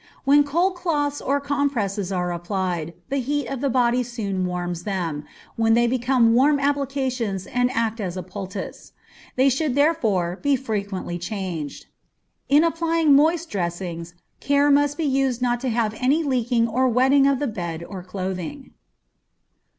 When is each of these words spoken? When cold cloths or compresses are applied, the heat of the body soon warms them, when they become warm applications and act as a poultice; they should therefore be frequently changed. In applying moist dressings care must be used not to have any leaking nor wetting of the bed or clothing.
When 0.25 0.43
cold 0.43 0.73
cloths 0.73 1.21
or 1.21 1.39
compresses 1.39 2.11
are 2.11 2.31
applied, 2.33 2.95
the 3.09 3.17
heat 3.19 3.45
of 3.45 3.61
the 3.61 3.69
body 3.69 4.01
soon 4.01 4.47
warms 4.47 4.81
them, 4.81 5.25
when 5.57 5.75
they 5.75 5.85
become 5.85 6.33
warm 6.33 6.59
applications 6.59 7.45
and 7.45 7.69
act 7.69 8.01
as 8.01 8.17
a 8.17 8.23
poultice; 8.23 8.93
they 9.35 9.47
should 9.47 9.75
therefore 9.75 10.39
be 10.41 10.55
frequently 10.55 11.19
changed. 11.19 11.85
In 12.49 12.63
applying 12.63 13.15
moist 13.15 13.51
dressings 13.51 14.15
care 14.39 14.71
must 14.71 14.97
be 14.97 15.05
used 15.05 15.39
not 15.39 15.59
to 15.59 15.69
have 15.69 15.93
any 15.99 16.23
leaking 16.23 16.65
nor 16.65 16.87
wetting 16.87 17.27
of 17.27 17.37
the 17.37 17.45
bed 17.45 17.83
or 17.87 18.01
clothing. 18.01 18.71